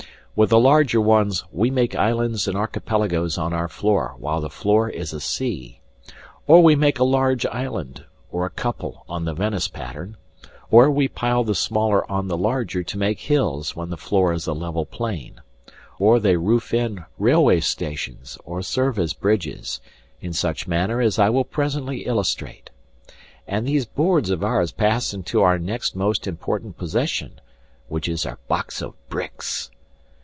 With 0.33 0.49
the 0.49 0.59
larger 0.59 0.99
ones 1.01 1.43
we 1.51 1.69
make 1.69 1.93
islands 1.93 2.47
and 2.47 2.55
archipelagos 2.57 3.37
on 3.37 3.51
our 3.53 3.67
floor 3.67 4.15
while 4.17 4.39
the 4.39 4.49
floor 4.49 4.89
is 4.89 5.11
a 5.13 5.19
sea, 5.19 5.81
or 6.47 6.63
we 6.63 6.73
make 6.73 6.97
a 6.99 7.03
large 7.03 7.45
island 7.45 8.05
or 8.31 8.45
a 8.45 8.49
couple 8.49 9.03
on 9.09 9.25
the 9.25 9.33
Venice 9.33 9.67
pattern, 9.67 10.15
or 10.71 10.89
we 10.89 11.07
pile 11.09 11.43
the 11.43 11.53
smaller 11.53 12.09
on 12.09 12.27
the 12.29 12.37
larger 12.37 12.81
to 12.81 12.97
make 12.97 13.19
hills 13.19 13.75
when 13.75 13.89
the 13.89 13.97
floor 13.97 14.31
is 14.31 14.47
a 14.47 14.53
level 14.53 14.85
plain, 14.85 15.41
or 15.99 16.17
they 16.17 16.37
roof 16.37 16.73
in 16.73 17.03
railway 17.19 17.59
stations 17.59 18.37
or 18.45 18.61
serve 18.61 18.97
as 18.97 19.13
bridges, 19.13 19.81
in 20.21 20.31
such 20.31 20.65
manner 20.67 21.01
as 21.01 21.19
I 21.19 21.29
will 21.29 21.43
presently 21.45 22.05
illustrate. 22.05 22.69
And 23.47 23.67
these 23.67 23.85
boards 23.85 24.29
of 24.29 24.45
ours 24.45 24.71
pass 24.71 25.13
into 25.13 25.41
our 25.41 25.59
next 25.59 25.93
most 25.93 26.25
important 26.25 26.77
possession, 26.77 27.41
which 27.89 28.07
is 28.07 28.25
our 28.25 28.39
box 28.47 28.81
of 28.81 28.93
bricks. 29.09 29.69